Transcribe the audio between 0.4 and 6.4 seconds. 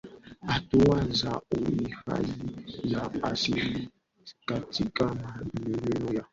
hatua za uhifadhi wa asili katika maeneo ya